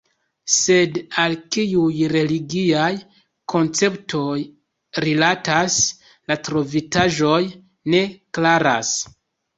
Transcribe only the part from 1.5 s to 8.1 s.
kiuj religiaj konceptoj rilatas la trovitaĵoj, ne